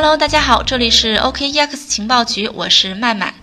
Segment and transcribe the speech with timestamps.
[0.00, 3.34] Hello，大家好，这里是 OKEX 情报局，我是麦麦。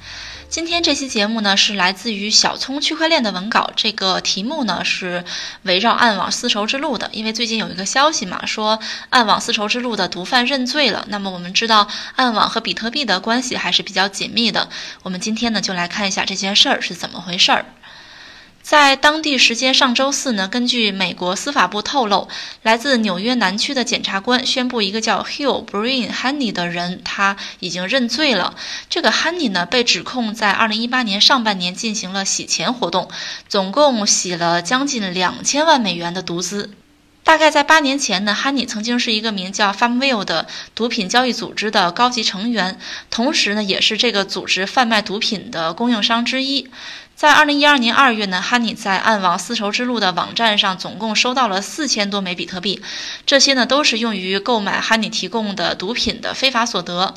[0.47, 5.25] 今天这期节目呢是来自于小葱区块链的文稿，这个题目呢是
[5.63, 7.09] 围绕暗网丝绸之路的。
[7.11, 8.79] 因为最近有一个消息嘛，说
[9.09, 11.03] 暗网丝绸之路的毒贩认罪了。
[11.09, 14.69] 那么我们知道暗网和比特币的关系还是比较紧密的。
[15.03, 17.65] 我们今天呢就来看一下这件事儿是怎么回事儿。
[18.65, 22.27] 在当地时间上周四呢，根据美国司法部透露，
[22.63, 28.55] 来自纽约南区的检察官宣布，一个叫 Hill Breen Honey 的人他已经认罪了。
[28.89, 33.07] 这个 Honey 呢，被指控在2018年上半年进行了洗钱活动，
[33.47, 36.71] 总共洗了将近两千万美元的毒资。
[37.23, 42.79] 大概在八年前呢，Honey 曾经是一个名叫 Farmville 的毒品交易组织的高级成员，
[43.11, 46.67] 同时呢，也是这个组织贩卖毒品的供应商之一。
[47.15, 52.81] 在二零一二年二月呢哈尼在暗网丝绸之路的网站上总共收到了四千多枚比特币，
[53.25, 57.13] 这些呢都是用于购买哈尼提供的毒品的非法所得。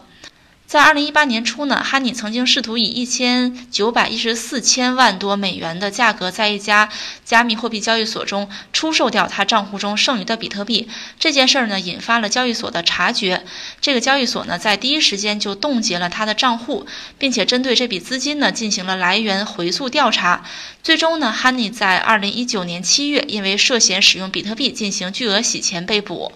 [0.68, 6.91] 在二零一八年初呢，哈尼曾经试图以一千九百一十四千万多美元的价格，在一家
[7.24, 10.86] 加密货币交易所中出售掉他账户中剩余的比特币。
[11.19, 13.46] 这件事儿呢，引发了交易所的察觉。
[13.80, 20.44] 这个交易所呢，在第一时间就冻结了他的账户，并且针对这笔资金呢，进行了来源回溯调查。
[20.83, 26.33] 最终呢，哈尼在二零一九年七月，因为涉嫌使用比特币进行巨额洗钱被捕。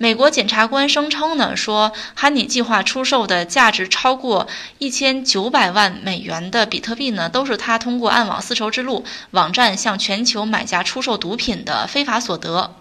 [0.00, 4.46] 美国检察官声称呢，说哈尼计划出售的价值超过
[4.78, 12.76] 一千九百万美元的比特币呢，都是他通过暗网丝绸之路网站向全球买家出售毒品的非法所得。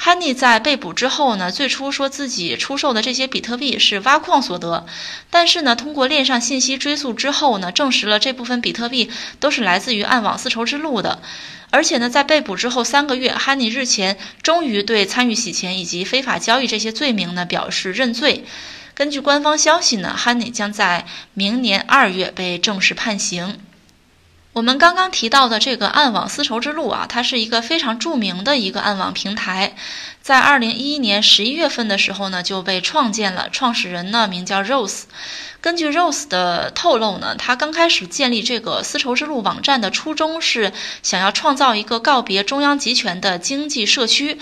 [0.00, 4.86] 哈尼在被捕之后呢，最初说自己出售的这些比特币是挖矿所得，
[5.28, 9.10] 但是呢，通过链上信息追溯之后呢，证实了这部分比特币
[9.40, 11.20] 都是来自于暗网丝绸之路的。
[11.70, 18.44] 而且呢，在被捕之后三个月，哈尼日前终于对参与洗钱以及非法交易这些罪名呢表示认罪。
[18.94, 23.58] 根据官方消息呢，哈尼将在明年二月被正式判刑。
[24.58, 29.76] 我们刚刚提到的这个暗网丝绸之路啊，它是一个非常著名的一个暗网平台，
[30.20, 35.02] 在二零一一年十一月份的时候呢就被创建了，创始人呢名叫 Rose。
[35.60, 40.72] 根据 Rose 的透露呢，他刚开始建立这个丝绸之路网站的初衷是
[41.04, 44.40] 想要创造一个告别中央集权的经济社区，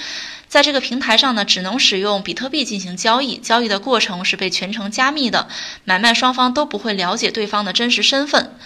[0.48, 5.46] 在这个平台上呢，只能使用比特币进行交易，交易的过程是被全程加密的，
[5.84, 8.56] 买卖双方都不会了解对方的真实身份。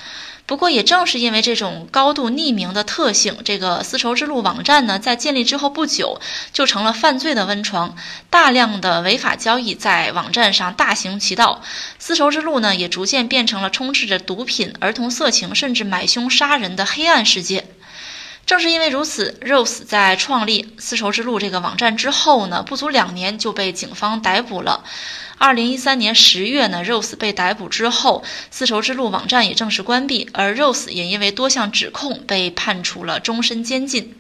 [0.51, 6.21] 不过，也正是因为这种高度匿名的特性，这个丝绸之路网站呢，在建立之后不久
[6.53, 7.95] 就成了犯罪的温床，
[8.31, 11.63] 大量的违法交易在网站上大行其道。
[12.01, 17.69] 丝绸之路呢，也逐渐变成了充斥着毒品、儿童色情，甚至买凶杀人的黑暗世界。
[18.51, 24.83] 正是因为如此，Rose 在创立丝绸之路这个网站之后呢，不足两年就被警方逮捕了。
[25.39, 34.17] 二零一三年十月呢，Rose 被逮捕之后，丝绸之路网站也正式关闭，而 Rose 也因为多项指控被判处了终身监禁。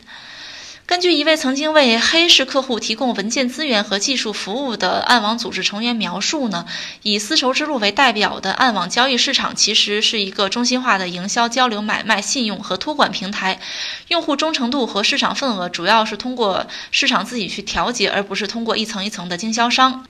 [0.90, 6.66] 根据一位曾经为黑市客户提供文件资源和技术服务的暗网组织成员描述呢，
[7.04, 13.60] 以丝绸之路为代表的暗网交易市场其实是一个中心化的营销、交流、买卖、信用和托管平台，
[14.08, 20.04] 用户忠诚度和市场份额主要是通过市场自己去调节，而不是通过一层一层的经销商。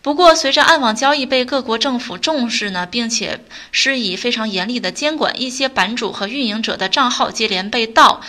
[0.00, 3.38] 不过，随着暗网交易被各国政府重视呢，并且
[3.70, 8.22] 施以非常严厉的监管，一些版主和运营者的账号接连被盗。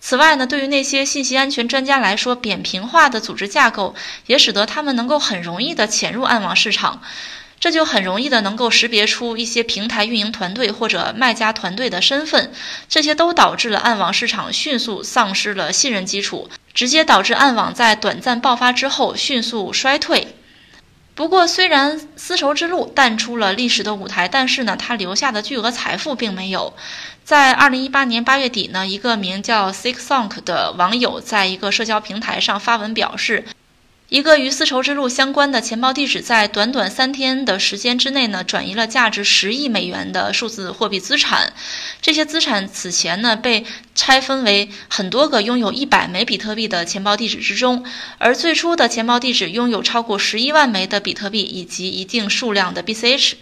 [0.00, 3.94] 此外呢，对于那些信息安全专家来说，扁平化的组织架构
[4.26, 7.02] 也使得他们能够很容易的潜入暗网市场，
[7.58, 12.52] 这就很容易的能够识别出一些平台运营团队或者卖家团队的身份，
[12.88, 20.36] 这些都导致了暗网市场迅速丧失了信任基础，直接导致暗网在短暂爆发之后迅速衰退。
[21.16, 26.74] 不过，虽然丝绸之路淡出了历史的舞台，但是呢，它留下的巨额财富并没有。
[27.24, 33.46] 在二零一八年八月底呢，一个名叫 s i c k s o n k 的网友在一个社交平台上发文表示。
[34.08, 41.52] 一个与丝绸之路相关的钱包地址，在短短三天的时间之内呢，转移了价值十亿美元的数字货币资产。
[42.00, 43.66] 这些资产此前呢，被
[43.96, 47.84] 拆分为很多个拥有一百枚比特币的钱包地址之中，
[48.18, 53.32] 而最初的钱包地址拥有超过十一万枚的比特币以及一定数量的 BCH。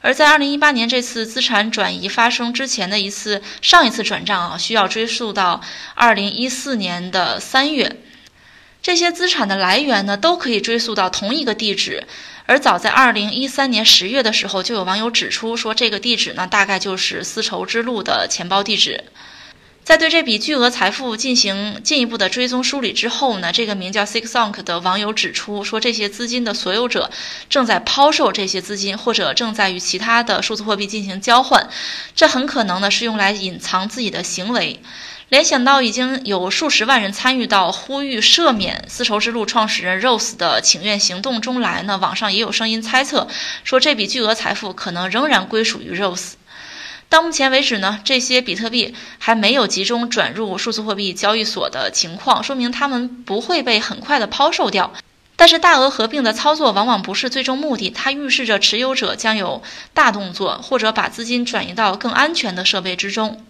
[0.00, 5.60] 而在二零一八年这次资产转移发生之前的一次上一次转账啊，需要追溯到
[5.96, 8.00] 二零一四年的三月。
[8.84, 12.06] 这些资产的来源呢，都可以追溯到同一个地址，
[12.44, 19.04] 而早在二零一三年十月的时候，就有网友指出说，这个地址呢，大概就是丝绸之路的钱包地址。
[19.84, 27.10] 在对这笔巨额财富进行进一步的追踪梳理之后呢，这个名叫 Sixonk 的网友指出说，这些资金的所有者
[27.48, 31.70] 正在抛售这些资金，或者正在与其他的数字货币进行交换，
[32.14, 34.78] 这很可能呢是用来隐藏自己的行为。
[35.30, 43.26] 联想到已经有数十万人参与到呼吁赦免丝绸之路创始人 Rose 的请愿行动中来呢，网上也有声音猜测
[43.64, 46.32] 说，这笔巨额财富可能仍然归属于 Rose。
[47.08, 54.92] 到目前为止呢，这些比特币还没有集中转入数字货币交易所的情况，说明他们不会被很快的抛售掉。
[55.36, 59.62] 但是大额合并的操作往往不是最终目的，它预示着持有者将有
[59.94, 63.44] 大动作，或者把资金转移到更安全的设备之中。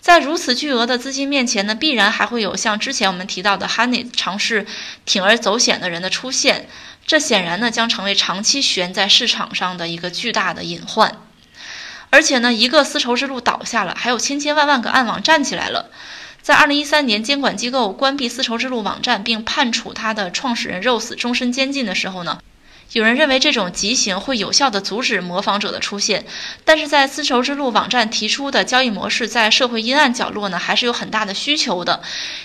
[0.00, 4.66] 在如此巨额的资金面前呢，必然还会有像之前我们提到的 Honey 尝试
[5.06, 6.68] 铤而走险的人的出现，
[7.06, 11.16] 这显然呢将成为长期悬在市场上的一个巨大的隐患。
[12.10, 15.90] 而且呢，一个丝绸之路倒下了，还有千千万万个暗网站起来了。
[16.40, 22.38] 在二零一三年，监管机构关闭丝绸之路网站，并判处它的创始人 Rose 终身监禁的时候呢？
[22.92, 26.24] 有人认为这种极刑会有效地阻止模仿者的出现，
[26.64, 32.02] 但是在丝绸之路网站提出的交易模式，在社会阴暗角落呢，还是有很大的需求的，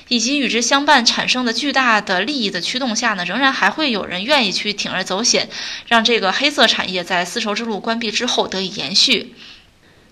[0.10, 5.50] 以及与之相伴产生的巨大的利益的驱动下呢，仍然还会有人愿意去铤而走险，
[5.88, 9.34] 让这个黑色产业在丝绸之路关闭之后得以延续。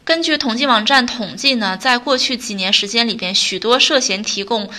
[0.06, 4.69] 根据统计网站统计呢，在过去几年时间里边，许多涉嫌提供。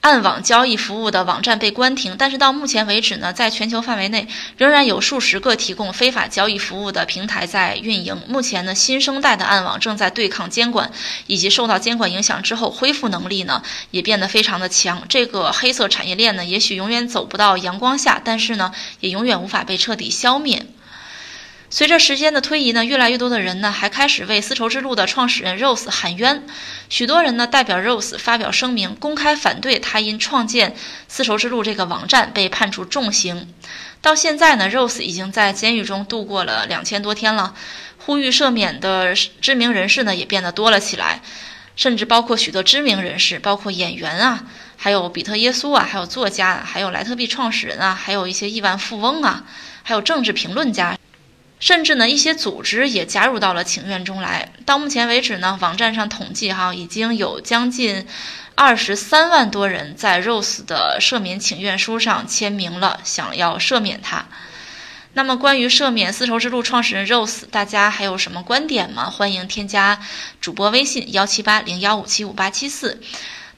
[0.00, 4.26] 暗网交易服务的网站被关停，但是到目前为止呢，在全球范围内
[4.56, 8.18] 仍然有数十个提供非法交易服务的平台在运营。
[8.26, 10.90] 目前呢，新生代的暗网正在对抗监管，
[11.26, 15.02] 以及受到监管影响之后恢复能力呢也变得非常的强。
[15.06, 20.64] 这个黑色产业链呢，也许永远走不到阳光下，但是呢，也永远无法被彻底消灭。
[21.72, 26.42] 随着时间的推移呢，越来越多的人呢还开始为丝绸之路的创始人 Rose 喊冤。
[26.88, 30.74] 许多人呢代表 Rose 发表声明，公开反对他因创建
[31.06, 33.54] 丝绸之路这个网站被判处重刑。
[34.02, 37.54] 到现在呢，Rose 已经在监狱中度过了两千多天了。
[37.98, 41.22] 呼吁赦免的知名人士呢也变得多了起来，
[41.76, 44.44] 甚至包括许多知名人士，包括演员啊，
[44.76, 49.44] 还有比特耶稣啊，还有作家，还有莱特币创始人啊，还有一些亿万富翁啊，
[49.84, 50.98] 还有政治评论家。
[51.60, 54.50] 甚至呢，一些组织也加入到了请愿中来。
[54.64, 58.06] 到目前为止呢，网站上统计哈，已经有将近
[58.54, 64.26] 二十三万多人在 Rose 的赦免请愿书上签名了，想要赦免他。
[65.12, 69.10] 那么，关于赦免丝绸之路创始人 Rose，大家还有什么观点吗？
[69.10, 70.00] 欢迎添加
[70.40, 73.02] 主播微信幺七八零幺五七五八七四，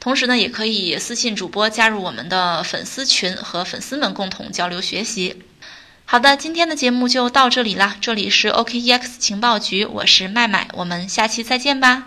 [0.00, 5.42] 同时呢，也可以私信主播加入我们的粉丝群，和粉丝们共同交流学习。
[6.12, 7.96] 好的，今天的节目就到这里啦。
[7.98, 12.04] 这里是 OKEX 情报局，我是麦麦，我们下期再见吧。